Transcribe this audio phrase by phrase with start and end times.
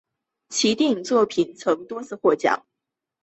[0.49, 2.65] 其电影作品曾多次获奖。